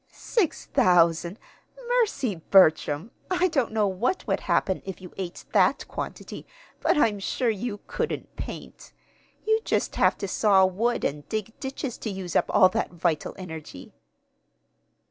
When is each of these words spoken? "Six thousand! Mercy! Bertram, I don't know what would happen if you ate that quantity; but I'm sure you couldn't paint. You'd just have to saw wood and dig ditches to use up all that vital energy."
"Six 0.11 0.65
thousand! 0.65 1.37
Mercy! 1.87 2.37
Bertram, 2.49 3.11
I 3.29 3.47
don't 3.49 3.71
know 3.71 3.87
what 3.87 4.25
would 4.25 4.39
happen 4.39 4.81
if 4.83 4.99
you 4.99 5.13
ate 5.15 5.45
that 5.53 5.87
quantity; 5.87 6.47
but 6.79 6.97
I'm 6.97 7.19
sure 7.19 7.51
you 7.51 7.81
couldn't 7.85 8.35
paint. 8.35 8.93
You'd 9.45 9.63
just 9.63 9.97
have 9.97 10.17
to 10.17 10.27
saw 10.27 10.65
wood 10.65 11.03
and 11.05 11.29
dig 11.29 11.53
ditches 11.59 11.99
to 11.99 12.09
use 12.09 12.35
up 12.35 12.45
all 12.49 12.69
that 12.69 12.89
vital 12.89 13.35
energy." 13.37 13.93